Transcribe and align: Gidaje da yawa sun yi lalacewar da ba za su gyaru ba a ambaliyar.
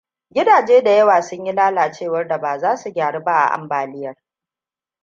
Gidaje 0.33 0.81
da 0.83 0.89
yawa 0.91 1.21
sun 1.21 1.45
yi 1.45 1.53
lalacewar 1.53 2.27
da 2.27 2.37
ba 2.39 2.57
za 2.59 2.77
su 2.77 2.89
gyaru 2.89 3.23
ba 3.23 3.33
a 3.33 3.47
ambaliyar. 3.53 4.15